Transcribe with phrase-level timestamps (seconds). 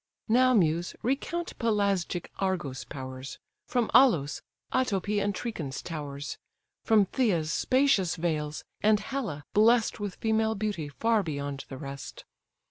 [0.27, 4.41] Now, Muse, recount Pelasgic Argos' powers, From Alos,
[4.73, 6.39] Alopé, and Trechin's towers:
[6.83, 12.25] From Phthia's spacious vales; and Hella, bless'd With female beauty far beyond the rest.